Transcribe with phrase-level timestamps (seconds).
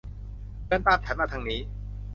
[0.65, 1.59] เชิญตามฉันมาทางนี้